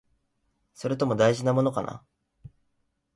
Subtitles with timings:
[0.73, 2.03] それとも、大事なものかな？